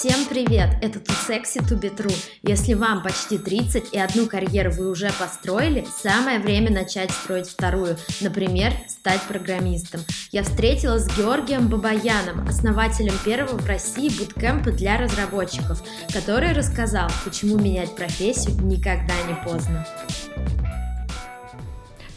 [0.00, 0.70] Всем привет!
[0.80, 2.16] Это Too Sexy To Be True.
[2.42, 7.98] Если вам почти 30 и одну карьеру вы уже построили, самое время начать строить вторую,
[8.22, 10.00] например, стать программистом.
[10.32, 17.58] Я встретилась с Георгием Бабаяном, основателем первого в России буткемпа для разработчиков, который рассказал, почему
[17.58, 19.86] менять профессию никогда не поздно.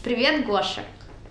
[0.02, 0.80] Привет, Гоша!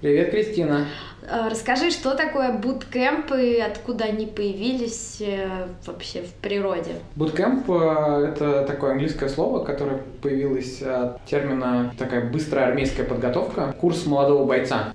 [0.02, 0.88] Привет, Кристина!
[1.28, 6.95] Э, расскажи, что такое буткемп и откуда они появились э, вообще в природе?
[7.16, 13.73] Буткемп э,— это такое английское слово, которое появилось от термина такая быстрая армейская подготовка.
[13.80, 14.94] Курс молодого бойца.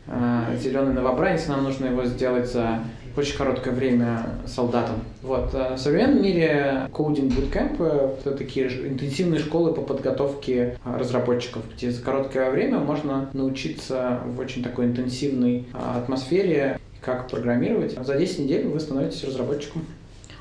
[0.59, 2.81] Зеленый новобранец, нам нужно его сделать за
[3.17, 4.97] очень короткое время солдатам.
[5.23, 5.53] Вот.
[5.53, 12.51] В современном мире кодинг буткемп— это такие интенсивные школы по подготовке разработчиков, где за короткое
[12.51, 17.97] время можно научиться в очень такой интенсивной атмосфере, как программировать.
[18.05, 19.85] За 10 недель вы становитесь разработчиком.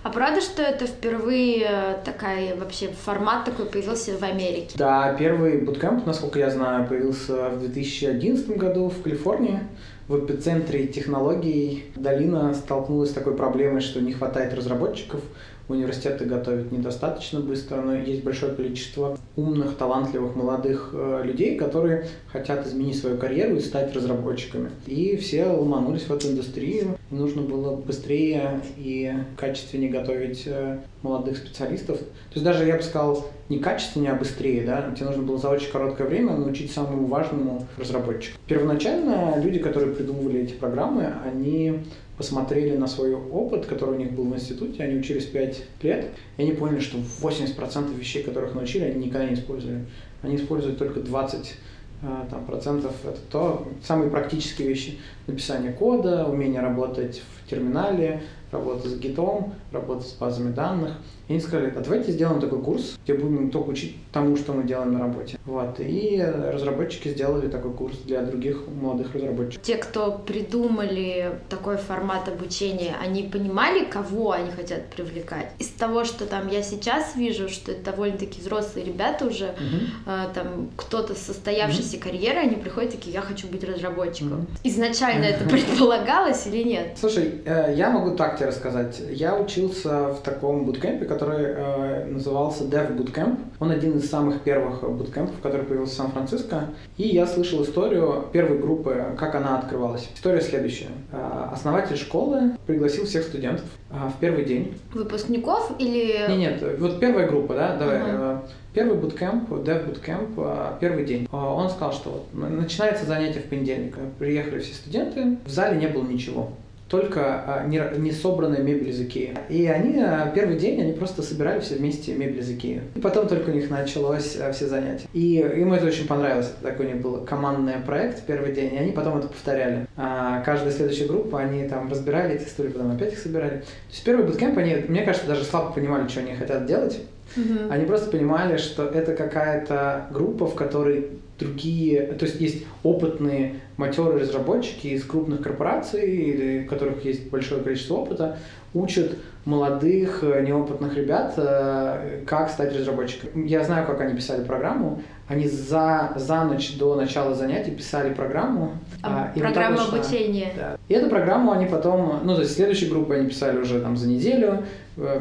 [0.03, 4.75] А правда, что это впервые э, такая вообще формат такой появился в Америке?
[4.75, 9.59] Да, первый буткемп, насколько я знаю, появился в 2011 году в Калифорнии.
[10.07, 15.19] В эпицентре технологий долина столкнулась с такой проблемой, что не хватает разработчиков,
[15.67, 22.65] университеты готовят недостаточно быстро, но есть большое количество умных, талантливых, молодых э, людей, которые хотят
[22.65, 24.69] изменить свою карьеру и стать разработчиками.
[24.85, 26.96] И все ломанулись в эту индустрию.
[27.09, 31.99] Нужно было быстрее и качественнее готовить э, молодых специалистов.
[31.99, 34.65] То есть даже, я бы сказал, не качественнее, а быстрее.
[34.65, 34.91] Да?
[34.93, 38.37] Тебе нужно было за очень короткое время научить самому важному разработчику.
[38.45, 41.79] Первоначально люди, которые придумывали эти программы, они
[42.17, 46.41] посмотрели на свой опыт, который у них был в институте, они учились 5 лет, и
[46.41, 49.85] они поняли, что 80% вещей, которых научили, они никогда не использовали.
[50.23, 51.55] Они используют только 20
[52.03, 54.99] а, там, процентов это то, самые практические вещи.
[55.27, 60.93] Написание кода, умение работать в терминале, работа с гитом, работа с базами данных.
[61.27, 64.63] И они сказали, а давайте сделаем такой курс, где будем только учить тому, что мы
[64.63, 65.37] делаем на работе.
[65.43, 65.75] Вот.
[65.79, 69.65] И разработчики сделали такой курс для других молодых разработчиков.
[69.65, 75.51] Те, кто придумали такой формат обучения, они понимали, кого они хотят привлекать?
[75.59, 80.33] Из того, что там я сейчас вижу, что это довольно-таки взрослые ребята уже, uh-huh.
[80.33, 82.03] там кто-то состоявшейся uh-huh.
[82.03, 84.41] карьерой, они приходят такие, я хочу быть разработчиком.
[84.41, 84.59] Uh-huh.
[84.63, 85.35] Изначально uh-huh.
[85.35, 86.97] это предполагалось или нет?
[86.99, 89.01] Слушай, э, я могу так тебе рассказать.
[89.09, 93.37] Я учился в таком буткемпе, который э, назывался Dev Bootcamp.
[93.59, 96.65] Он один из самых первых буткемпов, который появился в Сан-Франциско.
[96.97, 100.07] И я слышал историю первой группы, как она открывалась.
[100.15, 100.89] История следующая.
[101.11, 104.73] Э, основатель школы пригласил всех студентов в первый день.
[104.93, 106.25] Выпускников или...
[106.29, 107.99] Нет, нет, вот первая группа, да, давай.
[107.99, 108.39] Uh-huh.
[108.73, 111.27] Первый буткемп, Dev Bootcamp, первый день.
[111.31, 113.95] Он сказал, что вот, начинается занятие в понедельник.
[114.19, 116.51] Приехали все студенты, в зале не было ничего
[116.89, 119.37] только а, не, не собранная мебель из Икеи.
[119.49, 122.81] И они а, первый день, они просто собирали все вместе мебель из Икеи.
[122.95, 125.07] И потом только у них началось а, все занятия.
[125.13, 126.47] И им это очень понравилось.
[126.47, 129.87] Это такой у них был командный проект первый день, и они потом это повторяли.
[129.97, 133.59] А каждая следующая группа, они там разбирали эти истории, потом опять их собирали.
[133.59, 137.01] То есть первый буткемп, они, мне кажется, даже слабо понимали, что они хотят делать.
[137.35, 137.71] Угу.
[137.71, 144.21] Они просто понимали, что это какая-то группа, в которой другие, то есть есть опытные матерые
[144.21, 148.37] разработчики из крупных корпораций, или у которых есть большое количество опыта,
[148.73, 153.45] учат молодых, э, неопытных ребят, э, как стать разработчиком.
[153.45, 155.01] Я знаю, как они писали программу.
[155.27, 158.73] Они за, за ночь до начала занятий писали программу.
[159.01, 160.53] А, а программу обучения.
[160.57, 160.77] Да.
[160.89, 164.07] И эту программу они потом, ну, то есть следующую группу они писали уже там за
[164.07, 164.63] неделю,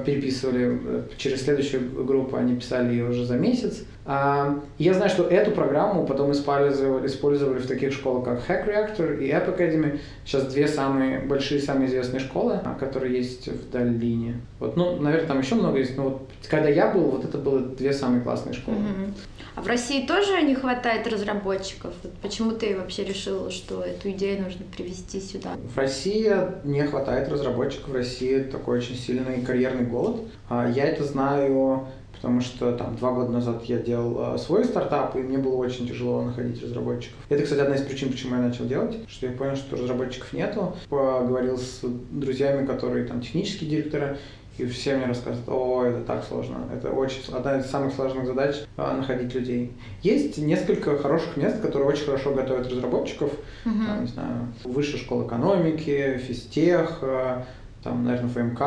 [0.04, 3.84] переписывали, через следующую группу они писали ее уже за месяц.
[4.06, 9.30] Я знаю, что эту программу потом использовали, использовали в таких школах, как Hack Reactor и
[9.30, 9.98] App Academy.
[10.24, 14.40] Сейчас две самые большие, самые известные школы, а, которые есть в Долине.
[14.60, 17.60] Вот, ну, наверное, там еще много есть, но вот когда я был, вот это было
[17.60, 18.76] две самые классные школы.
[18.76, 19.14] Mm-hmm.
[19.56, 21.94] А в России тоже не хватает разработчиков?
[22.02, 25.52] Вот почему ты вообще решил, что эту идею нужно привести сюда?
[25.74, 26.30] В России
[26.64, 27.88] не хватает разработчиков.
[27.88, 30.20] В России такой очень сильный карьерный голод.
[30.50, 31.86] А, я это знаю
[32.16, 35.86] потому что там два года назад я делал э, свой стартап, и мне было очень
[35.86, 37.18] тяжело находить разработчиков.
[37.28, 40.74] Это, кстати, одна из причин, почему я начал делать, что я понял, что разработчиков нету.
[40.88, 41.80] Поговорил с
[42.10, 44.18] друзьями, которые там технические директора,
[44.58, 48.56] и все мне рассказывают, о, это так сложно, это очень одна из самых сложных задач
[48.76, 49.72] а, находить людей.
[50.02, 53.30] Есть несколько хороших мест, которые очень хорошо готовят разработчиков,
[53.66, 53.86] uh-huh.
[53.86, 57.44] там, не знаю, высшая школа экономики, физтех, а,
[57.82, 58.60] там, наверное, ФМК,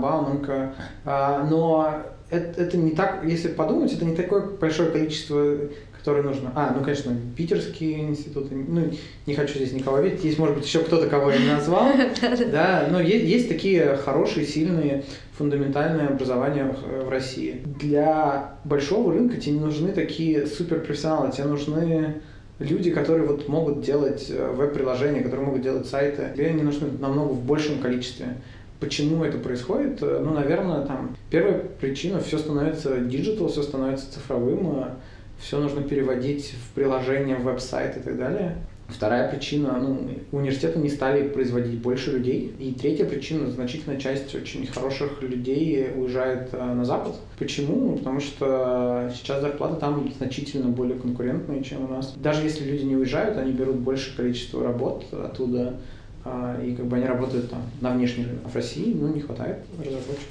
[0.00, 5.56] Бауманка, а, но это, это не так, если подумать, это не такое большое количество
[6.06, 6.52] которые нужно...
[6.54, 8.54] А, ну, конечно, питерские институты.
[8.54, 8.92] Ну,
[9.26, 10.22] не хочу здесь никого видеть.
[10.22, 11.88] Есть, может быть, еще кто-то, кого я не назвал.
[12.52, 15.02] Да, но есть, есть такие хорошие, сильные,
[15.36, 17.60] фундаментальные образования в России.
[17.64, 22.22] Для большого рынка тебе не нужны такие суперпрофессионалы, тебе нужны
[22.60, 26.30] люди, которые вот могут делать э, веб-приложения, которые могут делать сайты.
[26.36, 28.36] Тебе они нужны намного в большем количестве.
[28.80, 30.02] Почему это происходит?
[30.02, 34.88] Э, ну, наверное, там первая причина, все становится digital, все становится цифровым, э,
[35.38, 38.56] все нужно переводить в приложение, в веб-сайт и так далее.
[38.88, 42.54] Вторая причина, ну, университеты не стали производить больше людей.
[42.60, 47.16] И третья причина, значительная часть очень хороших людей уезжает э, на Запад.
[47.38, 47.96] Почему?
[47.96, 52.12] Потому что сейчас зарплаты там значительно более конкурентные, чем у нас.
[52.16, 55.76] Даже если люди не уезжают, они берут большее количество работ оттуда,
[56.62, 58.42] и как бы они работают там на внешний рынок.
[58.44, 60.28] А в России, ну, не хватает разработчиков.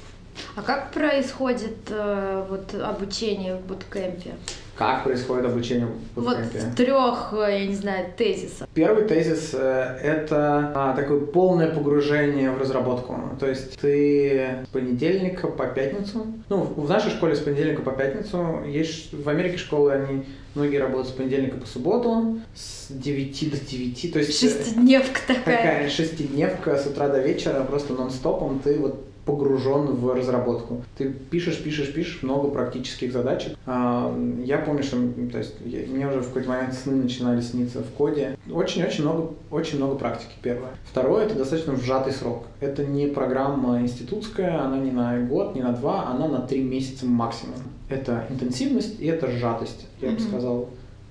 [0.54, 4.34] А как происходит э, вот обучение в буткемпе?
[4.76, 6.60] Как происходит обучение в буткемпе?
[6.60, 8.68] Вот трех, э, я не знаю, тезисов.
[8.74, 13.18] Первый тезис э,– это а, такое полное погружение в разработку.
[13.40, 18.64] То есть ты с понедельника по пятницу, ну, в нашей школе с понедельника по пятницу,
[18.66, 24.12] есть в Америке школы, они многие работают с понедельника по субботу, с 9 до 9.
[24.12, 25.56] То есть, э, шестидневка такая.
[25.56, 30.82] Такая шестидневка с утра до вечера, просто нон-стопом ты вот погружен в разработку.
[30.96, 33.58] Ты пишешь, пишешь, пишешь, много практических задачек.
[33.66, 34.96] А, я помню, что
[35.30, 35.54] то есть,
[35.88, 38.38] мне уже в какой-то момент сны начинали сниться в коде.
[38.50, 40.70] Очень-очень много, очень много практики, первое.
[40.84, 42.44] Второе, это достаточно сжатый срок.
[42.60, 47.04] Это не программа институтская, она не на год, не на два, она на три месяца
[47.04, 47.56] максимум.
[47.88, 50.68] Это интенсивность и это сжатость, я бы сказал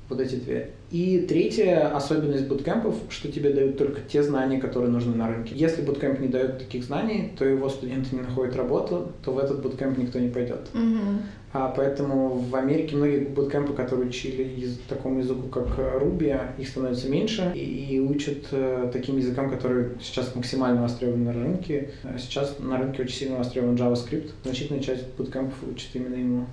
[0.07, 0.71] вот эти две.
[0.95, 5.53] И третья особенность буткемпов, что тебе дают только те знания, которые нужны на рынке.
[5.53, 9.61] Если буткемп не дает таких знаний, то его студенты не находят работу, то в этот
[9.61, 10.69] буткемп никто не пойдет.
[10.73, 11.17] Mm-hmm.
[11.57, 17.07] А поэтому в Америке многие буткемпы, которые учили из, такому языку, как Ruby, их становится
[17.07, 21.91] меньше и, и учат э, таким языкам, которые сейчас максимально востребованы на рынке.
[22.17, 24.31] Сейчас на рынке очень сильно востребован JavaScript.
[24.43, 26.45] Значительная часть буткемпов учат именно ему.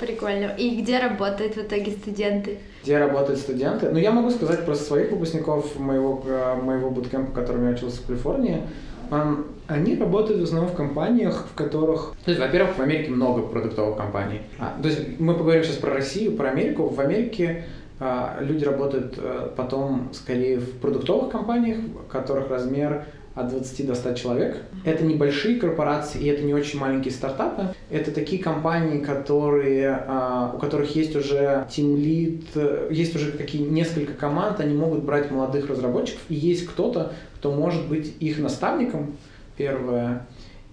[0.00, 0.54] Прикольно.
[0.56, 2.60] И где работают в итоге студенты?
[2.82, 3.90] Где работают студенты?
[3.90, 8.06] Ну, я могу сказать про своих выпускников моего, э, моего буткемпа, которым я учился в
[8.06, 8.62] Калифорнии.
[9.66, 12.14] Они работают в основном в компаниях, в которых...
[12.24, 14.40] То есть, во-первых, в Америке много продуктовых компаний.
[14.58, 16.88] А, то есть мы поговорим сейчас про Россию, про Америку.
[16.88, 17.64] В Америке
[17.98, 23.94] а, люди работают а, потом скорее в продуктовых компаниях, в которых размер от 20 до
[23.94, 24.62] 100 человек.
[24.84, 27.74] Это небольшие корпорации, и это не очень маленькие стартапы.
[27.90, 34.12] Это такие компании, которые, а, у которых есть уже team lead, есть уже какие несколько
[34.12, 39.16] команд, они могут брать молодых разработчиков, и есть кто-то, кто может быть их наставником,
[39.56, 40.26] первое.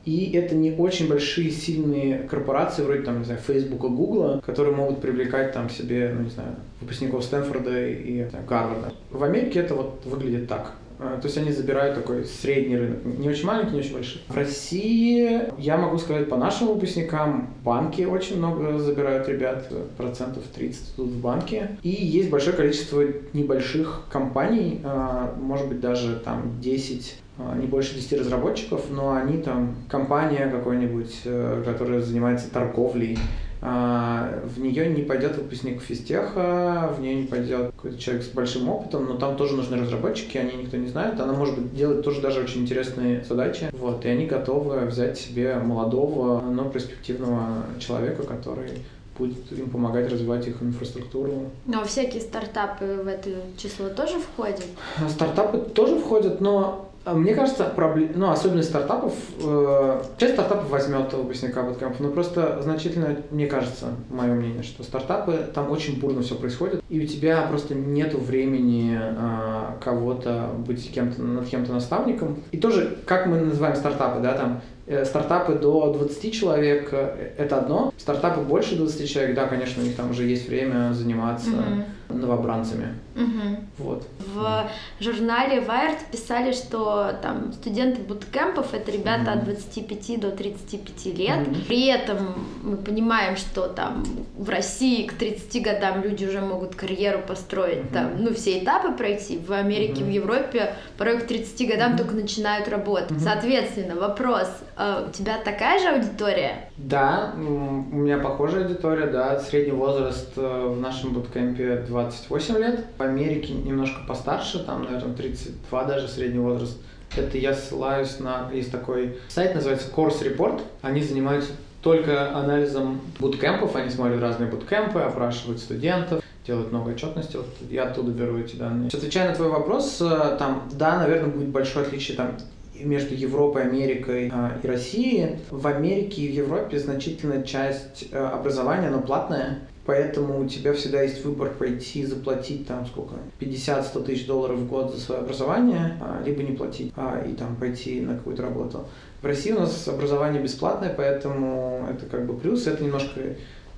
[0.05, 4.99] И это не очень большие, сильные корпорации, вроде там, не знаю, Facebook Google, которые могут
[4.99, 8.93] привлекать там себе, ну, не знаю, выпускников Стэнфорда и знаю, Гарварда.
[9.11, 10.73] В Америке это вот выглядит так.
[11.03, 13.03] А, то есть они забирают такой средний рынок.
[13.03, 14.21] Не очень маленький, не очень большой.
[14.27, 19.67] В России, я могу сказать, по нашим выпускникам, банки очень много забирают ребят,
[19.97, 21.77] процентов 30 тут в банке.
[21.81, 23.03] И есть большое количество
[23.33, 29.39] небольших компаний, а, может быть, даже там 10 а, не больше 10 разработчиков, но они
[29.39, 33.17] там, компания какой-нибудь, э, которая занимается торговлей,
[33.61, 39.05] в нее не пойдет выпускник физтеха, в нее не пойдет какой-то человек с большим опытом,
[39.05, 41.19] но там тоже нужны разработчики, они никто не знает.
[41.19, 43.69] Она может быть делать тоже даже очень интересные задачи.
[43.73, 48.71] Вот, и они готовы взять себе молодого, но перспективного человека, который
[49.17, 51.51] будет им помогать развивать их инфраструктуру.
[51.67, 54.65] Но всякие стартапы в это число тоже входят?
[55.07, 58.11] Стартапы тоже входят, но а мне кажется, проблем...
[58.15, 64.33] ну, особенность стартапов, э, часть стартапов возьмет выпускника буткемпа, но просто значительно, мне кажется, мое
[64.33, 69.81] мнение, что стартапы, там очень бурно все происходит, и у тебя просто нету времени э,
[69.83, 72.37] кого-то быть кем-то, над кем-то наставником.
[72.51, 77.57] И тоже, как мы называем стартапы, да, там, э, стартапы до 20 человек э,– это
[77.57, 81.83] одно, стартапы больше 20 человек, да, конечно, у них там уже есть время заниматься mm-hmm
[82.13, 82.95] новобранцами.
[83.15, 83.57] Угу.
[83.79, 84.07] Вот.
[84.33, 84.67] В
[84.99, 89.39] журнале Wired писали, что там студенты буткемпов это ребята угу.
[89.39, 91.47] от 25 до 35 лет.
[91.47, 91.55] Угу.
[91.67, 92.17] При этом
[92.63, 94.03] мы понимаем, что там
[94.37, 97.93] в России к 30 годам люди уже могут карьеру построить, угу.
[97.93, 99.39] там, ну, все этапы пройти.
[99.39, 100.05] В Америке, угу.
[100.05, 101.99] в Европе порой к 30 годам угу.
[101.99, 103.11] только начинают работать.
[103.11, 103.19] Угу.
[103.19, 106.69] Соответственно, вопрос, а у тебя такая же аудитория?
[106.77, 113.01] Да, у меня похожая аудитория, да, средний возраст э, в нашем буткемпе 28 лет, в
[113.01, 116.77] Америке немножко постарше, там, наверное, 32 даже средний возраст.
[117.15, 123.75] Это я ссылаюсь на, есть такой сайт, называется Course Report, они занимаются только анализом буткемпов,
[123.75, 128.89] они смотрят разные буткемпы, опрашивают студентов, делают много отчетности, вот я оттуда беру эти данные.
[128.93, 132.37] Отвечая на твой вопрос, э, там, да, наверное, будет большое отличие там
[132.83, 135.39] между Европой, Америкой э, и Россией.
[135.49, 141.01] В Америке и в Европе значительная часть э, образования, оно платное, поэтому у тебя всегда
[141.01, 146.21] есть выбор пойти заплатить там сколько, 50-100 тысяч долларов в год за свое образование, а,
[146.25, 148.85] либо не платить а, и там пойти на какую-то работу.
[149.21, 153.21] В России у нас образование бесплатное, поэтому это как бы плюс, это немножко,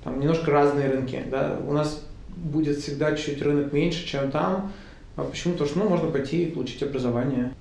[0.02, 1.22] там, немножко разные рынки.
[1.30, 1.58] Да?
[1.66, 2.02] У нас
[2.36, 4.72] будет всегда чуть рынок меньше, чем там.
[5.16, 5.52] А почему?
[5.52, 7.52] Потому что ну, можно пойти и получить образование.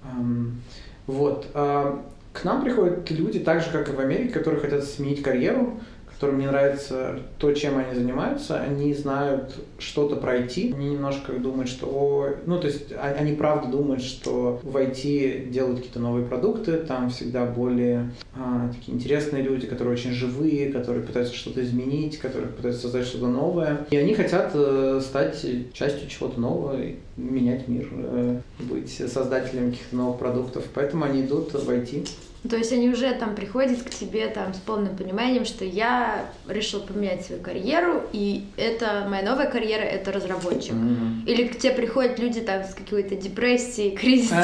[1.06, 1.48] Вот.
[1.54, 2.02] А,
[2.34, 5.80] к нам приходят люди, так же, как и в Америке, которые хотят сменить карьеру,
[6.14, 11.70] которым не нравится то, чем они занимаются, они знают что-то про IT, они немножко думают,
[11.70, 16.78] что, ну, то есть а, они правда думают, что в IT делают какие-то новые продукты,
[16.78, 22.52] там всегда более а, такие интересные люди, которые очень живые, которые пытаются что-то изменить, которые
[22.52, 23.86] пытаются создать что-то новое.
[23.90, 26.78] И они хотят э, стать частью чего-то нового,
[27.18, 30.64] менять мир, э, быть создателем каких-то новых продуктов.
[30.74, 32.10] Поэтому они идут в IT.
[32.50, 36.82] То есть они уже там приходят к тебе там с полным пониманием, что я решил
[36.82, 40.74] поменять свою карьеру, и это моя новая карьера это разработчик.
[40.74, 41.26] Mm-hmm.
[41.26, 44.44] Или к тебе приходят люди там с какой-то депрессией, кризисом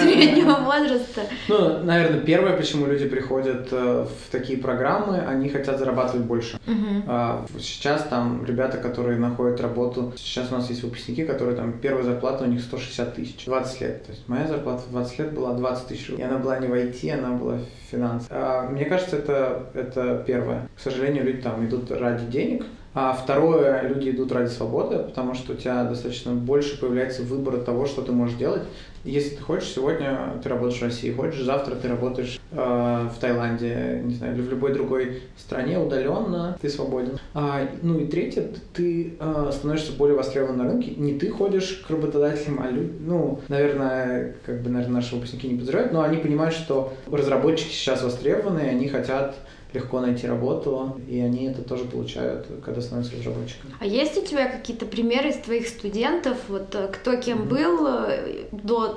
[0.00, 1.22] среднего возраста.
[1.48, 6.58] Ну, наверное, первое, почему люди приходят э, в такие программы, они хотят зарабатывать больше.
[6.66, 7.58] Mm-hmm.
[7.60, 12.44] Сейчас там ребята, которые находят работу, сейчас у нас есть выпускники, которые там первая зарплата
[12.44, 14.04] у них 160 тысяч, 20 лет.
[14.06, 16.72] То есть моя зарплата в 20 лет была 20 тысяч, и она была не в
[16.72, 17.58] IT, она была
[17.90, 18.26] финансы.
[18.30, 20.68] А, мне кажется, это, это первое.
[20.76, 25.52] К сожалению, люди там идут ради денег, а второе, люди идут ради свободы, потому что
[25.52, 28.62] у тебя достаточно больше появляется выбора того, что ты можешь делать.
[29.08, 34.02] Если ты хочешь, сегодня ты работаешь в России, хочешь, завтра ты работаешь э, в Таиланде,
[34.04, 37.18] не знаю, или в любой другой стране удаленно, ты свободен.
[37.32, 40.92] А, ну и третье, ты э, становишься более востребован на рынке.
[40.96, 45.54] Не ты ходишь к работодателям, а люди, ну, наверное, как бы, наверное, наши выпускники не
[45.54, 49.36] подозревают, но они понимают, что разработчики сейчас востребованы, и они хотят
[49.72, 53.74] легко найти работу, и они это тоже получают, когда становятся разработчиками.
[53.80, 57.48] А есть у тебя какие-то примеры из твоих студентов, вот э, кто кем mm-hmm.
[57.48, 58.44] был э,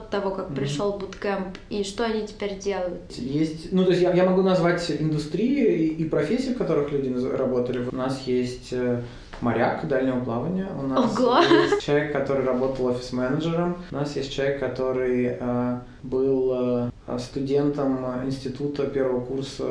[0.02, 0.56] до того, как mm-hmm.
[0.56, 3.12] пришел буткемп, и что они теперь делают?
[3.12, 7.10] Есть, ну то есть я, я могу назвать индустрии и, и профессии, в которых люди
[7.36, 7.88] работали.
[7.92, 9.02] У нас есть э,
[9.42, 10.68] моряк дальнего плавания.
[10.78, 11.40] У нас Ого.
[11.40, 13.78] есть человек, который работал офис-менеджером.
[13.92, 19.66] У нас есть человек, который э, был э, студентом института первого курса,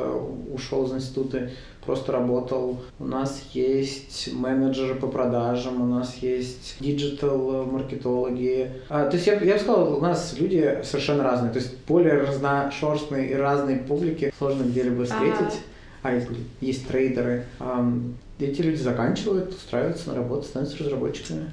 [0.53, 1.49] ушел из института,
[1.85, 2.81] просто работал.
[2.99, 8.71] У нас есть менеджеры по продажам, у нас есть диджитал-маркетологи.
[8.89, 11.51] А, то есть я, я бы сказал, у нас люди совершенно разные.
[11.51, 15.61] То есть более разношерстные и разные публики сложно где-либо встретить.
[16.03, 16.27] А, есть,
[16.61, 17.45] есть трейдеры
[18.43, 21.51] эти люди заканчивают, устраиваются на работу, становятся разработчиками.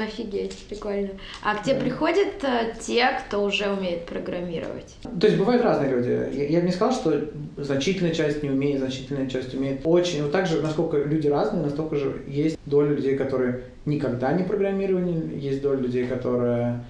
[0.00, 1.10] Офигеть, прикольно.
[1.42, 1.80] А к тебе да.
[1.80, 4.96] приходят э, те, кто уже умеет программировать?
[5.20, 6.08] То есть бывают разные люди.
[6.08, 9.80] Я, я бы не сказал, что значительная часть не умеет, значительная часть умеет.
[9.84, 10.22] Очень.
[10.22, 15.36] Вот так же, насколько люди разные, настолько же есть доля людей, которые никогда не программировали,
[15.38, 16.84] есть доля людей, которые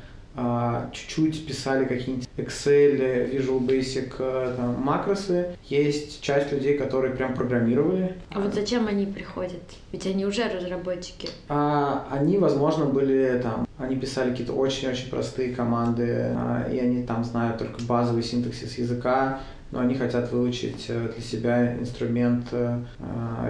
[0.92, 5.56] чуть-чуть писали какие-нибудь Excel, Visual Basic, э, там, макросы.
[5.64, 8.16] Есть часть людей, которые прям программировали.
[8.30, 9.62] А вот зачем они приходят?
[9.92, 11.28] Ведь они уже разработчики.
[11.48, 17.24] А, они, возможно, были там, они писали какие-то очень-очень простые команды, а, и они там
[17.24, 22.78] знают только базовый синтаксис языка, но они хотят выучить э, для себя инструмент э,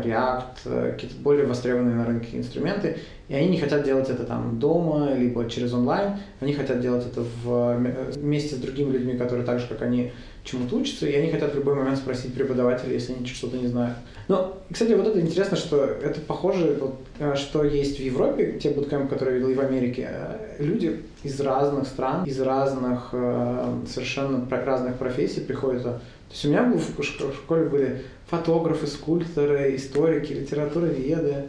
[0.05, 5.15] React, какие-то более востребованные на рынке инструменты, и они не хотят делать это там дома,
[5.15, 7.77] либо через онлайн, они хотят делать это в,
[8.17, 10.13] вместе с другими людьми, которые так же, как они,
[10.47, 13.97] чему-то учатся, и они хотят в любой момент спросить преподавателя, если они что-то не знают.
[14.29, 18.71] Но, кстати, вот это интересно, что это похоже, вот, э, что есть в Европе, те
[18.71, 23.75] буткемпы, которые я видел и в Америке, э, люди из разных стран, из разных, э,
[23.93, 25.83] совершенно разных профессий приходят.
[25.83, 26.01] То
[26.31, 31.45] есть у меня в школе были фотографы, скульпторы, историки, литературоведы,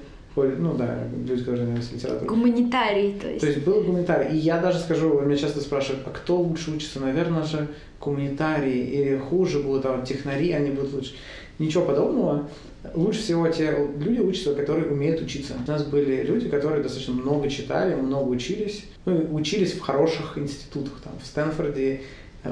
[0.46, 2.28] ну да, люди, которые занимаются литературой.
[2.28, 3.42] Гуманитарий, то есть.
[3.42, 4.36] То есть был гуманитарий.
[4.36, 7.00] И я даже скажу, меня часто спрашивают, а кто лучше учится?
[7.00, 7.68] Наверное же
[8.00, 11.14] гуманитарии или хуже будут, а вот технари, они будут лучше.
[11.60, 12.48] Ничего подобного.
[12.94, 15.56] Лучше всего те люди учатся, которые умеют учиться.
[15.66, 18.86] У нас были люди, которые достаточно много читали, много учились.
[19.06, 22.02] Ну, учились в хороших институтах, там, в Стэнфорде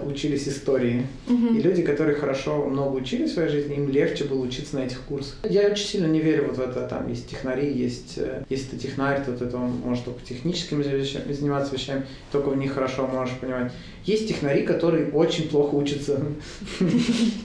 [0.03, 1.05] учились истории.
[1.27, 1.57] Мгм.
[1.57, 5.01] И люди, которые хорошо много учились в своей жизни, им легче было учиться на этих
[5.01, 5.37] курсах.
[5.49, 8.77] Я очень сильно не верю вот в это, там есть технари, есть, э, если ты
[8.77, 13.35] технарь, то ты там можешь только техническими вещами- заниматься вещами, только в них хорошо можешь
[13.37, 13.71] понимать.
[14.05, 16.19] Есть технари, которые очень плохо учатся.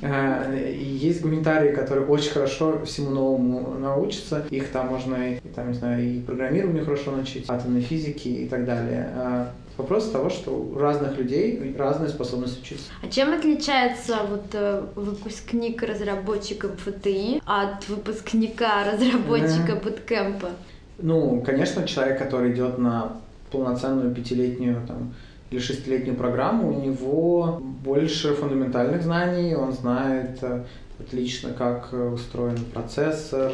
[0.02, 4.44] А, И есть гуманитарии, которые очень хорошо всему новому научатся.
[4.50, 5.16] Их там можно,
[5.54, 9.11] там, не знаю, и программированию хорошо научить, атомной физики и так далее.
[9.80, 12.92] Вопрос того, что у разных людей разные способности учиться.
[13.02, 20.50] А чем отличается вот э, выпускник разработчика ФТИ от выпускника разработчика буткемпа?
[20.99, 23.16] Ну, конечно, человек, который идет на
[23.50, 25.14] полноценную пятилетнюю там,
[25.50, 30.64] или шестилетнюю программу, у него больше фундаментальных знаний, он знает э,
[30.99, 33.50] отлично, как э, устроен процессор,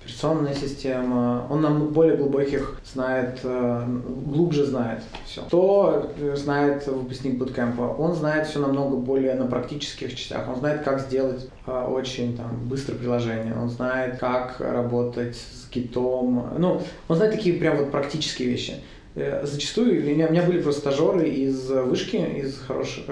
[0.00, 3.84] операционная система, он нам более глубоких знает, э,
[4.26, 5.42] глубже знает все.
[5.42, 7.82] Что э, знает выпускник буткемпа?
[7.82, 10.48] Он знает все намного более на практических частях.
[10.48, 13.54] Он знает, как сделать э, очень там, быстро приложение.
[13.54, 16.54] Он знает, как работать с гитом.
[16.58, 18.76] Ну, он знает такие прям вот практические вещи.
[19.14, 23.04] Э, Зачастую у меня, у меня были просто стажеры из вышки, из хороших,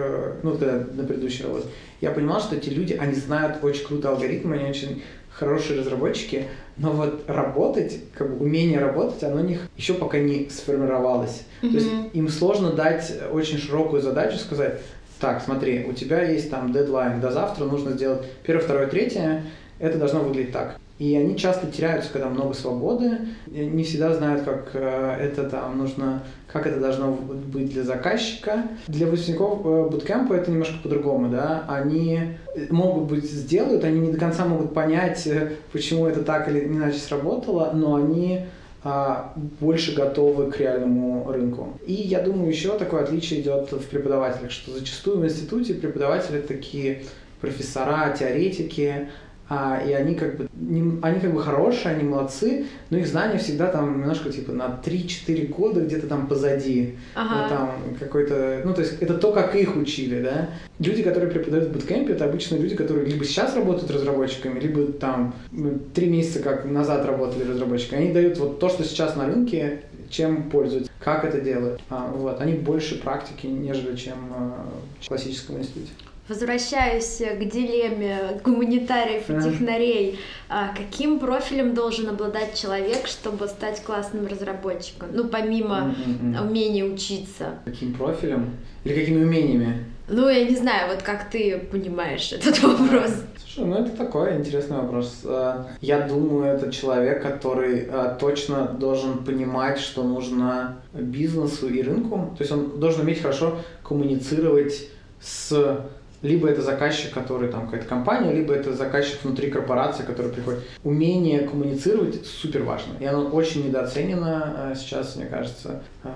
[0.43, 1.67] ну, когда на предыдущей работе.
[2.01, 5.03] Я понимал, что эти люди, они знают очень круто алгоритмы, они очень
[5.39, 10.49] хорошие разработчики, но вот работать, как бы умение работать, оно у них еще пока не
[10.51, 11.45] сформировалось.
[11.61, 14.81] То есть им сложно дать очень широкую задачу, сказать,
[15.21, 19.45] так, смотри, у тебя есть там дедлайн, до завтра нужно сделать первое, второе, третье,
[19.79, 20.77] это должно выглядеть так.
[20.99, 26.25] И они часто теряются, когда много свободы, не всегда знают, как э, это там нужно,
[26.49, 28.65] как это должно быть для заказчика.
[28.89, 32.21] Для выпускников э, буткемпа это немножко по-другому, да, они
[32.55, 36.65] э, могут быть сделают, они не до конца могут понять, э, почему это так или
[36.65, 38.47] иначе сработало, но они
[38.85, 41.79] а, больше готовы к реальному рынку.
[41.85, 47.03] И я думаю, еще такое отличие идет в преподавателях, что зачастую в институте преподаватели такие
[47.41, 49.09] профессора, теоретики,
[49.49, 53.39] а, и они как бы не- они как бы хорошие, они молодцы, но их знания
[53.39, 56.97] всегда там немножко типа на 3-4 года где-то там позади.
[57.15, 57.49] Ну, Ага.
[57.49, 60.51] там какой-то, ну, то есть это то, как их учили, да.
[60.79, 65.35] Люди, которые преподают в буткемпе, это обычно люди, которые либо сейчас работают разработчиками, либо там
[65.51, 68.03] ну, три месяца как назад работали разработчиками.
[68.05, 71.81] Они дают вот то, что сейчас на рынке, чем пользуются, как это делают.
[71.91, 72.41] А, вот.
[72.41, 74.67] Они больше практики, нежели чем а,
[75.01, 75.93] в классическом институте.
[76.29, 80.19] Возвращаюсь к дилемме гуманитариев и технарей.
[80.51, 85.09] А Каким профилем должен обладать человек, чтобы стать классным разработчиком?
[85.13, 86.47] Ну, помимо М-м-м.
[86.47, 87.55] умения учиться.
[87.65, 88.51] Каким профилем?
[88.85, 89.85] Или какими умениями?
[90.09, 93.13] Ну, я не знаю, вот как ты понимаешь этот вопрос.
[93.39, 95.21] Слушай, ну это такой интересный вопрос.
[95.25, 102.35] Э, Я думаю, это человек, который э, точно должен понимать, что нужно бизнесу и рынку.
[102.37, 104.89] То есть он должен уметь хорошо коммуницировать
[105.21, 105.81] с
[106.23, 110.61] либо это заказчик, который там какая-то компания, либо это заказчик внутри корпорации, который приходит.
[110.85, 112.95] Умение коммуницировать супер важно.
[113.01, 116.11] И оно очень недооценено э, сейчас, мне кажется, э,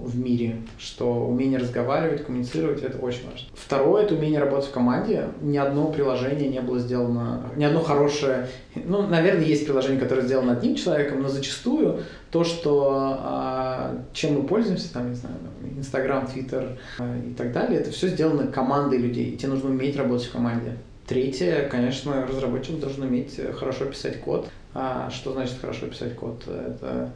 [0.00, 3.48] в мире, что умение разговаривать, коммуницировать, это очень важно.
[3.54, 5.28] Второе, это умение работать в команде.
[5.40, 10.52] Ни одно приложение не было сделано, ни одно хорошее, ну, наверное, есть приложение, которое сделано
[10.52, 15.36] одним человеком, но зачастую то, что а, чем мы пользуемся, там, не знаю,
[15.76, 19.96] Инстаграм, Твиттер а, и так далее, это все сделано командой людей, и тебе нужно уметь
[19.96, 20.76] работать в команде.
[21.06, 24.48] Третье, конечно, разработчик должен уметь хорошо писать код.
[24.74, 26.44] А что значит хорошо писать код?
[26.46, 27.10] Это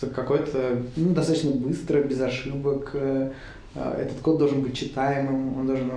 [0.00, 2.90] какой-то, ну, достаточно быстро, без ошибок.
[2.94, 3.32] Э,
[3.74, 5.90] а, этот код должен быть читаемым, он должен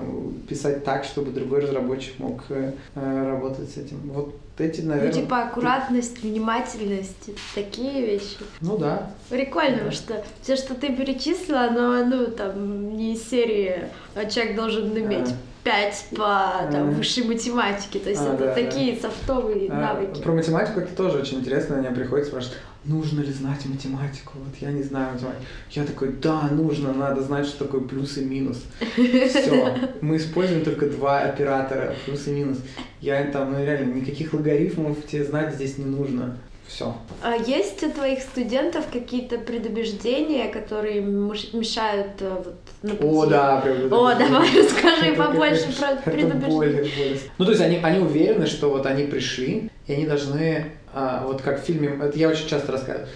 [0.47, 3.99] писать так, чтобы другой разработчик мог э, работать с этим.
[4.13, 5.13] Вот эти, наверное...
[5.13, 8.37] Ну, типа аккуратность, внимательность, такие вещи.
[8.59, 9.11] Ну да.
[9.29, 9.91] Прикольно, да.
[9.91, 15.25] что все, что ты перечислила, оно, ну, там, не из серии «А «человек должен иметь».
[15.25, 17.99] Да 5 по там, высшей математике.
[17.99, 19.01] То есть а, это да, такие да.
[19.01, 20.21] софтовые а, навыки.
[20.21, 21.75] Про математику это тоже очень интересно.
[21.75, 24.33] Меня приходит спрашивают, нужно ли знать математику?
[24.35, 25.43] Вот я не знаю математику.
[25.71, 28.63] Я такой, да, нужно, надо знать, что такое плюс и минус.
[28.95, 29.75] Все.
[30.01, 32.59] Мы используем только два оператора, плюс и минус.
[33.01, 36.37] Я там, ну реально, никаких логарифмов тебе знать здесь не нужно.
[36.69, 36.95] Все.
[37.23, 43.09] А есть у твоих студентов какие-то предубеждения, которые мешают э, вот, на пути?
[43.09, 43.57] О, да.
[43.57, 47.19] О, давай расскажи побольше про предубеждения.
[47.39, 51.41] Ну, то есть они, они уверены, что вот они пришли, и они должны, а, вот
[51.41, 53.07] как в фильме, это я очень часто рассказываю,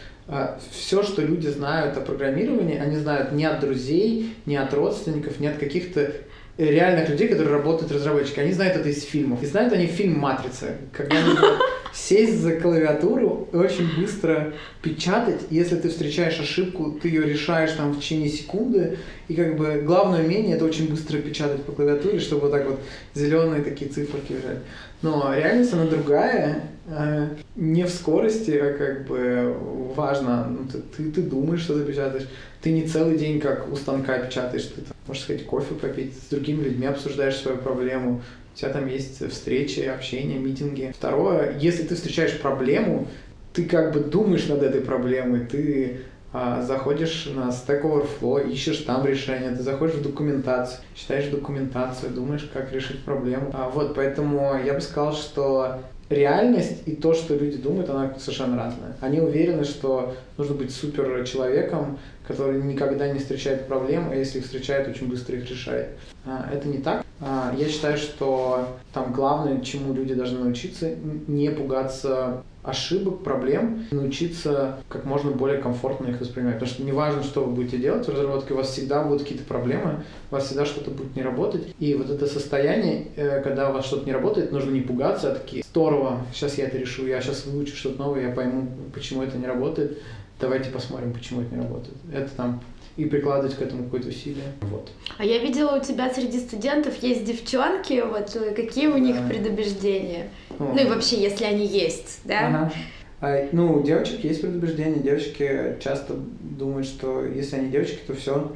[0.72, 5.48] все, что люди знают о программировании, они знают не от друзей, не от родственников, не
[5.48, 6.12] от каких-то
[6.58, 8.46] реальных людей, которые работают разработчиками.
[8.46, 9.44] Они знают это из фильмов.
[9.44, 11.58] И знают они фильм «Матрица», когда нужно
[11.94, 15.42] сесть за клавиатуру и очень быстро печатать.
[15.52, 20.24] Если ты встречаешь ошибку, ты ее решаешь там в течение секунды, И как бы главное
[20.24, 22.80] умение это очень быстро печатать по клавиатуре, чтобы вот так вот
[23.14, 24.60] зеленые такие циферки лежали.
[25.02, 29.56] Но реальность она другая, э, не в скорости, а как бы
[29.96, 30.48] важно.
[30.50, 32.28] Ну, ты, ты, ты думаешь, что ты печатаешь.
[32.62, 36.30] Ты не целый день как у станка печатаешь, ты там, можешь сказать, кофе попить, с
[36.30, 38.22] другими людьми обсуждаешь свою проблему,
[38.54, 40.94] у тебя там есть встречи, общение, митинги.
[40.96, 43.08] Второе, если ты встречаешь проблему,
[43.54, 49.06] ты как бы думаешь над этой проблемой, ты а, заходишь на Stack Overflow, ищешь там
[49.06, 53.52] решение, ты заходишь в документацию, читаешь документацию, думаешь, как решить проблему.
[53.54, 58.58] А, вот, поэтому я бы сказал, что реальность и то, что люди думают, она совершенно
[58.58, 58.96] разная.
[59.02, 64.46] Они уверены, что нужно быть супер человеком, который никогда не встречает проблем, а если их
[64.46, 65.90] встречает, очень быстро их решает.
[66.26, 67.06] А, это не так.
[67.20, 70.92] А, я считаю, что там главное, чему люди должны научиться,
[71.28, 76.56] не пугаться ошибок, проблем, научиться как можно более комфортно их воспринимать.
[76.56, 80.04] Потому что неважно, что вы будете делать в разработке, у вас всегда будут какие-то проблемы,
[80.32, 81.76] у вас всегда что-то будет не работать.
[81.80, 85.36] И вот это состояние, э, когда у вас что-то не работает, нужно не пугаться, а
[85.36, 89.38] такие, здорово, сейчас я это решу, я сейчас выучу что-то новое, я пойму, почему это
[89.38, 90.00] не работает,
[90.40, 91.96] давайте посмотрим, почему это не работает.
[92.12, 92.62] Это там
[92.98, 94.46] и прикладывать к этому какое-то усилие.
[94.62, 94.92] Вот.
[95.18, 100.30] А я видела у тебя среди студентов есть девчонки, вот э, какие у них предубеждения?
[100.60, 100.74] О.
[100.76, 102.48] Ну и вообще, если они есть, да?
[102.48, 102.74] Ага.
[103.22, 105.00] А, ну, у девочек есть предубеждения.
[105.00, 108.52] Девочки часто думают, что если они девочки, то все.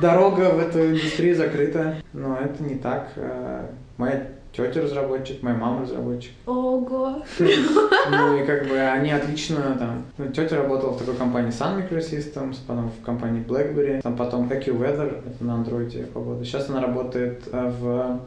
[0.00, 1.96] Дорога в эту индустрию закрыта.
[2.12, 3.08] Но это не так.
[3.16, 6.32] А, моя тетя разработчик, моя мама разработчик.
[6.46, 7.22] Ого!
[7.38, 10.04] Ну и как бы они отлично там...
[10.18, 15.22] Ну, тетя работала в такой компании Sun Microsystems, потом в компании BlackBerry, там потом AccuWeather,
[15.26, 16.44] это на андроиде погода.
[16.44, 18.20] Сейчас она работает э, в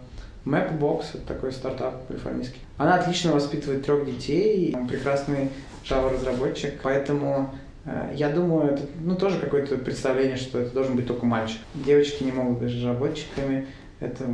[0.46, 2.62] Mapbox, это такой стартап калифорнийский.
[2.78, 5.50] Она отлично воспитывает трех детей, прекрасный
[5.84, 7.65] Java-разработчик, поэтому э,
[8.16, 11.60] я думаю, это ну, тоже какое-то представление, что это должен быть только мальчик.
[11.74, 13.68] Девочки не могут быть разработчиками,
[14.02, 14.26] это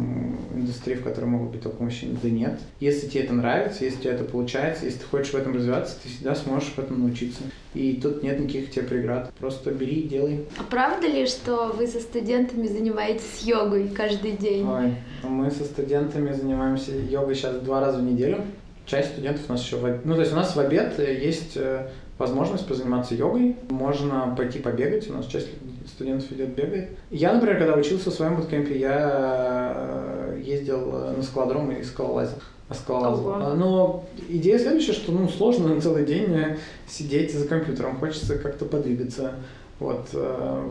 [0.56, 2.18] индустрия, в которой могут быть только мужчины.
[2.22, 2.60] Да нет.
[2.80, 6.10] Если тебе это нравится, если тебе это получается, если ты хочешь в этом развиваться, ты
[6.10, 7.42] всегда сможешь в этом научиться.
[7.76, 9.32] И тут нет никаких тебе преград.
[9.40, 10.46] Просто бери и делай.
[10.58, 14.68] А правда ли, что вы со студентами занимаетесь йогой каждый день?
[14.68, 18.44] Ой, мы со студентами занимаемся йогой сейчас два раза в неделю.
[18.88, 20.02] Часть студентов у нас еще в...
[20.04, 21.88] Ну, то есть у нас в обед есть э,
[22.22, 23.56] возможность позаниматься йогой.
[23.70, 25.10] Можно пойти побегать.
[25.10, 25.50] У нас часть
[25.88, 26.92] студентов идет бегает.
[27.10, 32.38] Я, например, когда учился в своем буткемпе, я э, ездил на скалодром и скалолазил.
[32.70, 33.54] Ого.
[33.56, 36.58] Но идея следующая, что ну, сложно на целый день э,
[36.88, 37.98] сидеть за компьютером.
[37.98, 39.34] Хочется как-то подвигаться.
[39.80, 40.08] Вот.
[40.14, 40.70] Э,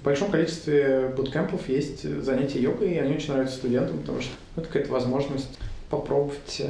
[0.00, 4.66] в большом количестве буткемпов есть занятия йогой, и они очень нравятся студентам, потому что это
[4.66, 5.58] какая-то возможность
[5.90, 6.62] попробовать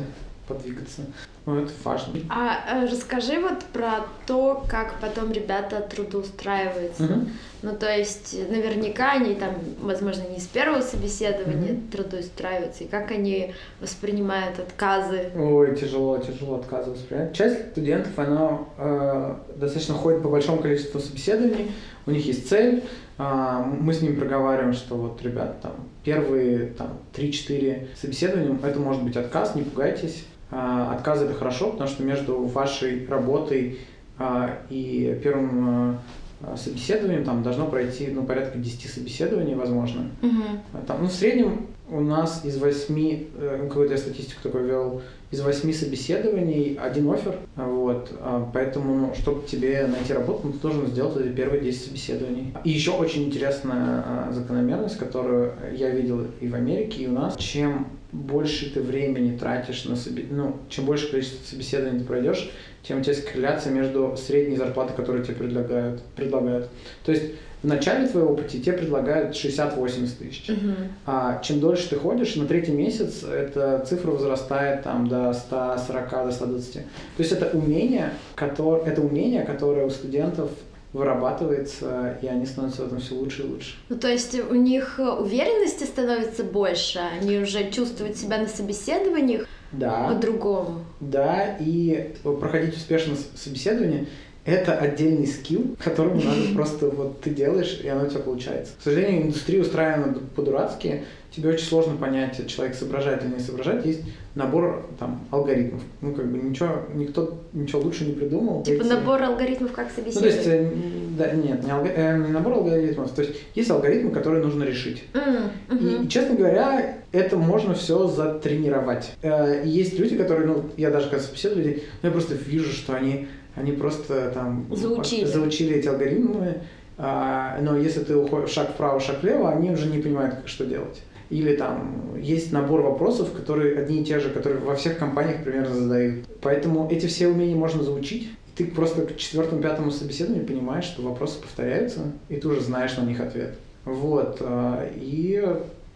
[0.48, 1.02] подвигаться.
[1.46, 2.12] Ну, это важно.
[2.28, 7.04] А э, расскажи вот про то, как потом ребята трудоустраиваются.
[7.04, 7.14] Угу.
[7.62, 11.82] Ну, то есть, наверняка они там, возможно, не с первого собеседования угу.
[11.92, 15.30] трудоустраиваются, и как они воспринимают отказы?
[15.36, 17.32] Ой, тяжело, тяжело отказы воспринимать.
[17.32, 21.70] Часть студентов, она э, достаточно ходит по большому количеству собеседований,
[22.06, 22.82] у них есть цель,
[23.18, 29.04] э, мы с ними проговариваем, что вот, ребят, там, первые там 3-4 собеседования, это может
[29.04, 33.80] быть отказ, не пугайтесь, а, отказы это хорошо, потому что между вашей работой
[34.18, 35.98] а, и первым
[36.40, 40.08] а, собеседованием там должно пройти ну, порядка 10 собеседований, возможно.
[40.22, 40.82] Угу.
[40.86, 45.02] Там, ну, в среднем у нас из 8, э, ну, какую-то я статистику такой вел,
[45.30, 47.36] из 8 собеседований один офер.
[47.56, 48.12] Вот,
[48.52, 52.54] поэтому, ну, чтобы тебе найти работу, ты должен сделать эти первые 10 собеседований.
[52.64, 57.36] И еще очень интересная закономерность, которую я видел и в Америке, и у нас.
[57.36, 62.50] Чем больше ты времени тратишь на себе, ну, чем больше количество собеседований ты пройдешь,
[62.82, 66.02] тем у тебя есть корреляция между средней зарплатой, которую тебе предлагают.
[66.14, 66.68] предлагают.
[67.04, 70.48] То есть в начале твоего пути тебе предлагают 60-80 тысяч.
[70.48, 70.74] Uh-huh.
[71.04, 76.30] А чем дольше ты ходишь, на третий месяц эта цифра возрастает там, до 140, до
[76.30, 76.72] 120.
[76.74, 76.80] То
[77.18, 80.50] есть это умение, которое, это умение, которое у студентов
[80.92, 83.74] вырабатывается, и они становятся в этом все лучше и лучше.
[83.88, 90.08] Ну, то есть у них уверенности становится больше, они уже чувствуют себя на собеседованиях да.
[90.08, 90.84] по-другому.
[91.00, 94.06] Да, и проходить успешно собеседование
[94.46, 98.72] это отдельный скилл, которым надо просто вот ты делаешь, и оно у тебя получается.
[98.78, 103.84] К сожалению, индустрия устроена по-дурацки, тебе очень сложно понять, человек соображает или не соображает.
[103.84, 104.02] Есть
[104.36, 105.82] набор там алгоритмов.
[106.00, 108.62] Ну, как бы ничего, никто ничего лучше не придумал.
[108.62, 108.88] Типа эти...
[108.88, 110.36] набор алгоритмов как собеседовать?
[110.36, 110.72] Ну, то есть, э,
[111.18, 111.86] да, нет, не, алг...
[111.94, 113.10] э, не набор алгоритмов.
[113.10, 115.02] То есть, есть алгоритмы, которые нужно решить.
[115.12, 116.02] Mm, -hmm.
[116.02, 119.10] и, и, честно говоря, это можно все затренировать.
[119.22, 122.94] Э, есть люди, которые, ну, я даже когда собеседую людей, ну, я просто вижу, что
[122.94, 123.26] они
[123.56, 126.58] они просто там заучили, заучили эти алгоритмы,
[126.98, 131.02] А, но если ты уходишь шаг вправо, шаг влево, они уже не понимают, что делать.
[131.28, 135.74] Или там есть набор вопросов, которые одни и те же, которые во всех компаниях примерно
[135.74, 136.24] задают.
[136.40, 138.30] Поэтому эти все умения можно заучить.
[138.54, 143.20] Ты просто к четвертому-пятому собеседованию понимаешь, что вопросы повторяются, и ты уже знаешь на них
[143.20, 143.56] ответ.
[143.84, 144.38] Вот.
[144.40, 145.44] А, и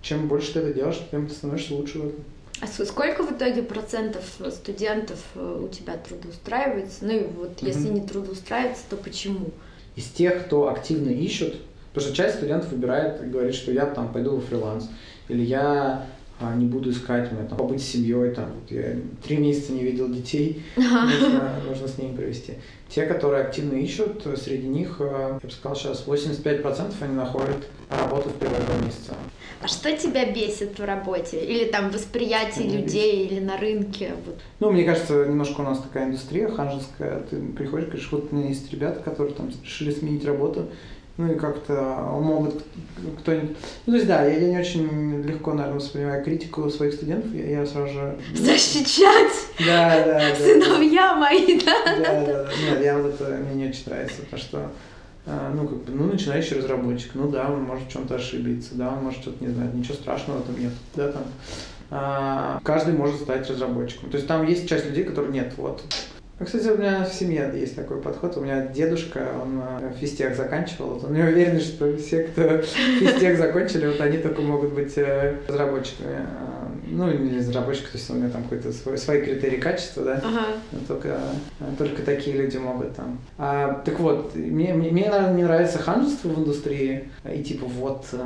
[0.02, 2.24] чем больше ты это делаешь, тем ты становишься лучше в этом.
[2.60, 7.06] А сколько в итоге процентов студентов э, у тебя трудоустраивается?
[7.06, 7.66] Ну и вот mm-hmm.
[7.66, 9.50] если не трудоустраивается, то почему?
[9.96, 11.56] Из тех, кто активно ищут,
[11.92, 14.90] потому что часть студентов выбирает и говорит, что я там пойду в фриланс,
[15.28, 16.06] или я
[16.38, 19.82] а, не буду искать, мне там побыть с семьей, там, вот я три месяца не
[19.82, 22.54] видел детей, нужно, нужно с ними провести.
[22.88, 28.30] Те, которые активно ищут, среди них, э, я бы сказал, сейчас 85% они находят работу
[28.30, 29.14] в первые два месяца.
[29.62, 31.44] А что тебя бесит в работе?
[31.44, 33.32] Или там восприятие Меня людей, бесит.
[33.32, 34.12] или на рынке?
[34.24, 34.36] Вот.
[34.58, 37.20] Ну, мне кажется, немножко у нас такая индустрия ханжеская.
[37.28, 40.68] Ты приходишь, говоришь, вот у меня есть ребята, которые там решили сменить работу,
[41.18, 41.74] ну и как-то
[42.18, 42.62] могут
[43.20, 43.56] кто-нибудь...
[43.84, 47.60] Ну, то есть, да, я, я не очень легко, наверное, воспринимаю критику своих студентов, я,
[47.60, 48.18] я сразу же...
[48.34, 49.32] Защищать!
[49.66, 50.36] Да, да, да.
[50.36, 51.16] Сыновья да.
[51.16, 51.84] мои, да?
[51.84, 52.50] Да, да, да.
[52.64, 54.70] Нет, я вот это, мне не очень нравится, потому что
[55.26, 59.04] ну, как бы, ну, начинающий разработчик, ну да, он может в чем-то ошибиться, да, он
[59.04, 61.22] может что-то не знать, ничего страшного там нет, да, там.
[61.90, 64.10] А, каждый может стать разработчиком.
[64.10, 65.82] То есть там есть часть людей, которые нет, вот.
[66.40, 68.34] Ну, кстати, у меня в семье есть такой подход.
[68.38, 70.98] У меня дедушка, он э, физтех заканчивал.
[71.04, 76.16] Он не уверен, что все, кто физтех закончили, вот они только могут быть э, разработчиками.
[76.16, 80.14] А, ну, не разработчик, то есть у меня там какой-то свой, свои критерии качества, да,
[80.24, 80.46] ага.
[80.88, 81.18] только,
[81.76, 83.18] только такие люди могут там.
[83.36, 88.06] А, так вот, мне, мне, мне, наверное, не нравится ханжество в индустрии, и типа вот
[88.12, 88.18] э,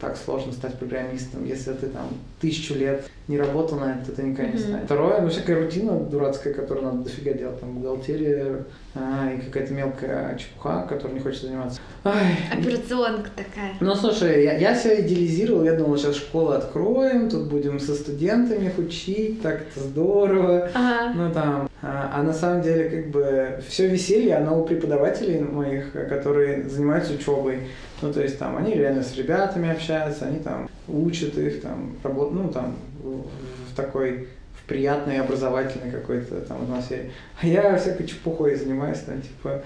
[0.00, 2.08] так сложно стать программистом, если ты там
[2.40, 4.84] тысячу лет не работал на это, ты никогда не станешь.
[4.84, 8.64] Второе, ну, всякая рутина дурацкая, которую надо дофига делать, там, бухгалтерия
[8.98, 11.80] а, и какая-то мелкая чепуха, которой не хочется заниматься.
[12.04, 12.36] Ай.
[12.52, 13.74] Операционка такая.
[13.80, 18.66] Ну, слушай, я, я себя идеализировал, я думал, сейчас школу откроем, тут будем со студентами
[18.66, 20.70] их учить, так это здорово.
[20.74, 21.12] Ага.
[21.14, 25.92] Ну, там, а, а на самом деле, как бы, все веселье, оно у преподавателей моих,
[25.92, 27.68] которые занимаются учебой.
[28.02, 32.44] Ну, то есть, там, они реально с ребятами общаются, они там учат их, там, работают,
[32.44, 34.28] ну, там, в такой
[34.68, 37.10] приятной, образовательной какой-то там атмосфере.
[37.40, 39.62] А я всякой чепухой занимаюсь, там, типа,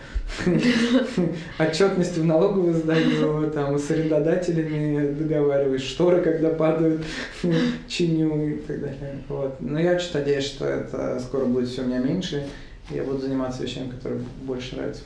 [1.58, 7.02] отчетностью в налоговую сдаю, там, с арендодателями договариваюсь, шторы, когда падают,
[7.88, 9.18] чиню и так далее.
[9.28, 9.60] Вот.
[9.60, 12.46] Но я очень надеюсь, что это скоро будет все у меня меньше,
[12.90, 15.02] и я буду заниматься вещами, которые больше нравятся.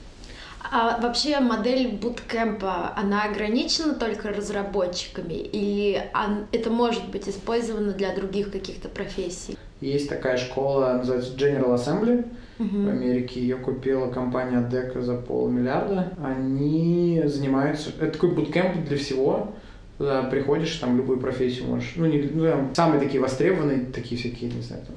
[0.70, 6.10] А вообще модель буткемпа, она ограничена только разработчиками или
[6.52, 9.56] это может быть использовано для других каких-то профессий?
[9.80, 12.26] Есть такая школа, называется General Assembly
[12.58, 12.84] uh-huh.
[12.86, 13.40] в Америке.
[13.40, 16.12] Ее купила компания Deca за полмиллиарда.
[16.22, 17.90] Они занимаются...
[18.00, 19.52] Это такой буткемп для всего.
[19.98, 21.92] Туда приходишь, там любую профессию можешь...
[21.96, 24.96] Ну, не, ну там, самые такие востребованные, такие всякие, не знаю, там,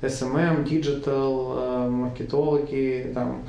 [0.00, 3.42] SMM, Digital, э, маркетологи, там,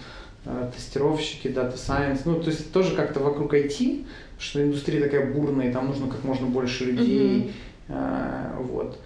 [0.45, 4.05] Э, тестировщики, Data Science, ну, то есть тоже как-то вокруг IT,
[4.39, 7.51] что индустрия такая бурная, и там нужно как можно больше людей, mm-hmm.
[7.91, 8.99] А вот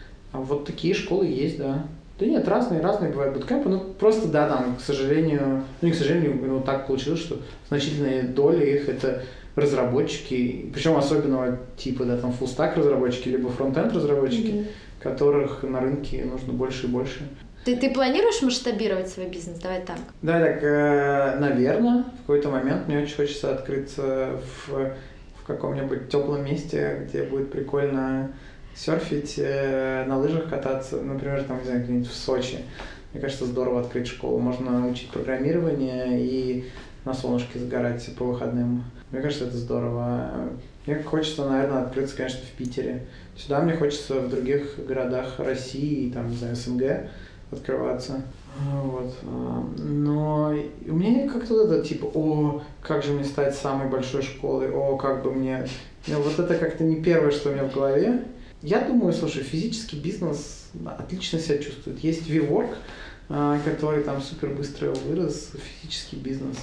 [0.65, 1.85] такие школы есть, да.
[2.19, 5.95] Да нет, разные, разные бывают буткемпы, ну просто, да, там, к сожалению, ну не к
[5.95, 9.23] сожалению, ну, так получилось, что значительная доля их это
[9.55, 14.67] разработчики, причем особенного типа, да, там, фулстак разработчики, либо фронтенд разработчики, mm-hmm.
[14.99, 17.27] которых на рынке нужно больше и больше.
[17.65, 19.59] Ты, ты планируешь масштабировать свой бизнес?
[19.59, 19.97] Давай так.
[20.21, 24.31] Да, так, э, наверное, в какой-то момент мне очень хочется открыться
[24.67, 24.91] в,
[25.41, 28.33] в каком-нибудь теплом месте, где будет прикольно
[28.75, 32.59] серфить, э, на лыжах кататься, например, там, не знаю, где-нибудь в Сочи.
[33.11, 34.39] Мне кажется, здорово открыть школу.
[34.39, 36.65] Можно учить программирование и
[37.05, 38.83] на солнышке загорать по выходным.
[39.11, 40.31] Мне кажется, это здорово.
[40.85, 43.05] Мне хочется, наверное, открыться, конечно, в Питере.
[43.37, 47.09] Сюда мне хочется в других городах России, там, не знаю, СНГ
[47.51, 48.21] открываться.
[48.57, 49.13] Вот.
[49.23, 50.53] Но
[50.87, 54.97] у меня как-то вот это типа, о, как же мне стать самой большой школой, о,
[54.97, 55.65] как бы мне...
[56.07, 58.23] Вот это как-то не первое, что у меня в голове.
[58.63, 61.99] Я думаю, слушай, физический бизнес отлично себя чувствует.
[61.99, 62.73] Есть WeWork,
[63.27, 66.57] а, который там супер быстро вырос, физический бизнес.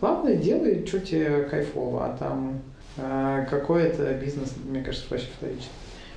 [0.00, 2.62] Главное, делай, что тебе кайфово, а там
[2.96, 5.68] а, какой это бизнес, мне кажется, вообще вторично.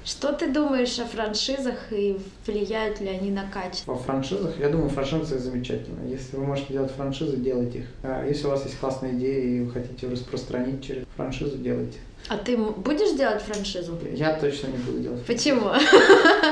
[0.06, 3.94] Что ты думаешь о франшизах и влияют ли они на качество?
[3.94, 4.58] Во франшизах?
[4.58, 6.08] Я думаю, франшизы замечательно.
[6.08, 7.86] Если вы можете делать франшизы, делайте их.
[8.04, 11.98] А если у вас есть классная идея и вы хотите распространить через франшизу, делайте.
[12.28, 13.98] А ты будешь делать франшизу?
[14.14, 15.26] Я точно не буду делать.
[15.26, 15.70] Почему?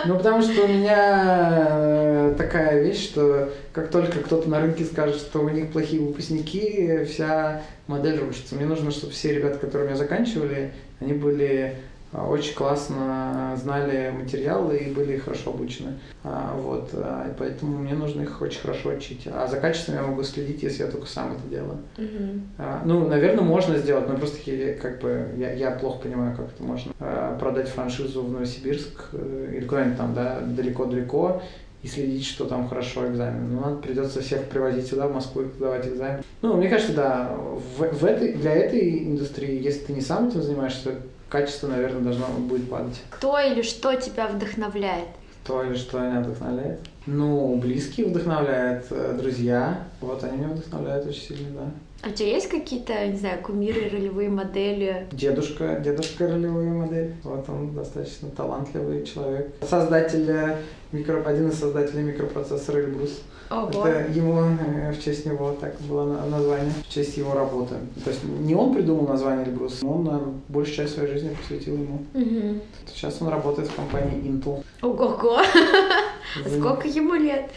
[0.06, 5.16] Ну, потому что у меня э, такая вещь, что как только кто-то на рынке скажет,
[5.16, 8.56] что у них плохие выпускники, вся модель рушится.
[8.56, 11.76] Мне нужно, чтобы все ребята, которые меня заканчивали, они были
[12.14, 16.00] очень классно знали материалы и были хорошо обучены.
[16.24, 19.28] А, вот, а, поэтому мне нужно их очень хорошо учить.
[19.32, 21.80] А за качеством я могу следить, если я только сам это делаю.
[21.98, 22.44] Мгм.
[22.86, 24.38] Ну, наверное, можно сделать, но просто
[24.82, 26.94] как бы я, я плохо понимаю, как это можно.
[27.40, 31.42] Продать франшизу в Новосибирск э, или куда-нибудь там, да, далеко-далеко
[31.82, 33.54] и следить, что там хорошо экзамен.
[33.54, 36.24] Ну, надо придется всех привозить сюда, в Москву, и сдавать экзамен.
[36.42, 37.36] Ну, мне кажется, да,
[37.78, 40.96] в, в этой, для этой индустрии, если ты не сам этим занимаешься,
[41.34, 43.02] качество, наверное, должно будет падать.
[43.10, 45.08] Кто или что тебя вдохновляет?
[45.44, 46.80] То или что меня вдохновляет?
[47.08, 49.84] Ну, близкие вдохновляют, э, друзья.
[50.00, 51.72] Вот они меня вдохновляют очень сильно, да.
[52.04, 55.08] А у тебя есть какие-то, не знаю, кумиры, ролевые модели?
[55.12, 57.16] Дедушка, дедушка ролевая модель.
[57.24, 59.56] Вот он достаточно талантливый человек.
[59.68, 60.58] Создатель, э,
[60.92, 63.22] микро, один из создателей микропроцессора Эльбрус.
[63.50, 63.86] Ого.
[63.88, 67.76] Это ему, э, в честь него так было на- название, в честь его работы.
[68.04, 71.76] То есть не он придумал название Эльбрус, но он наверное, большую часть своей жизни посвятил
[71.76, 72.00] ему.
[72.14, 72.62] Мгм.
[72.94, 74.64] Сейчас он работает в компании Intel.
[74.82, 75.38] Ого-го.
[75.38, 77.50] А Сколько ему лет?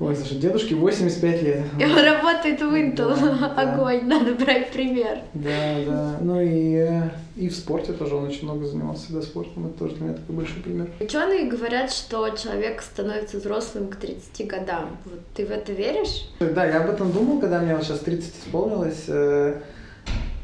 [0.00, 1.64] Ой, слушай, дедушке 85 лет.
[1.78, 3.14] И он работает в Intel.
[3.18, 3.62] Да, да.
[3.74, 5.18] Огонь, надо брать пример.
[5.34, 6.16] Да, да.
[6.20, 7.02] Ну и, э,
[7.34, 9.66] и в спорте тоже он очень много занимался всегда спортом.
[9.66, 10.90] Это тоже для меня такой большой пример.
[11.00, 14.96] Ученые говорят, что человек становится взрослым к 30 годам.
[15.04, 16.28] Вот ты в это веришь?
[16.40, 19.04] Да, я об этом думал, когда мне вот сейчас 30 исполнилось.
[19.08, 19.60] Э,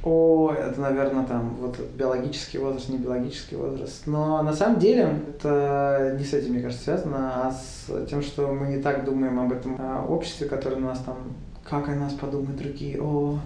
[0.03, 4.07] О, это, наверное, там вот биологический возраст, не биологический возраст.
[4.07, 8.47] Но на самом деле это не с этим, мне кажется, связано, а с тем, что
[8.47, 11.17] мы не так думаем об этом а, обществе, которое на нас там,
[11.65, 13.41] как о нас подумают другие, о,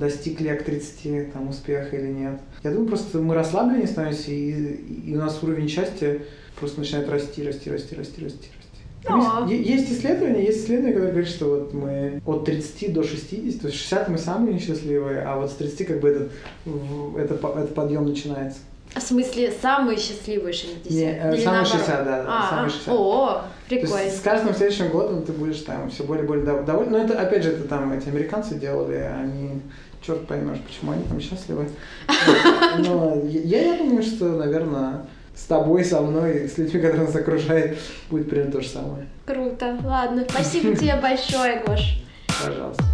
[0.00, 2.40] достиг ли я к 30 там, успеха или нет.
[2.64, 4.50] Я думаю, просто мы расслабленнее становимся, и,
[5.10, 6.20] и у нас уровень счастья
[6.58, 8.48] просто начинает расти, расти, расти, расти, расти, расти.
[9.04, 9.46] Да.
[9.48, 13.68] Е- Есть исследования, есть исследования, которые говорят, что вот мы от 30 до 60, то
[13.68, 16.32] есть 60 мы самые несчастливые, а вот с 30 как бы этот,
[16.64, 18.58] в- это, по- этот подъем начинается.
[18.94, 20.90] В смысле, самые счастливые 60?
[20.90, 21.68] Не, э, Или самые наоборот?
[21.68, 22.88] 60, да, да, А, самые а, 60.
[22.94, 24.10] О, То есть прикольно.
[24.10, 26.90] с каждым следующим годом ты будешь там все более и более дов- доволен.
[26.90, 29.60] Но это, опять же, это там эти американцы делали, они,
[30.00, 31.68] черт поймешь, почему они там счастливы.
[32.78, 37.78] Но я, я думаю, что, наверное, с тобой, со мной, с людьми, которые нас окружают,
[38.10, 39.06] будет примерно то же самое.
[39.26, 39.78] Круто.
[39.84, 40.26] Ладно.
[40.28, 42.02] Спасибо тебе большое, Гош.
[42.44, 42.84] Пожалуйста.